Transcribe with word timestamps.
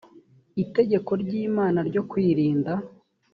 itegeko 0.63 1.11
ry 1.21 1.31
imana 1.45 1.79
ryo 1.89 2.01
kwirinda 2.09 2.73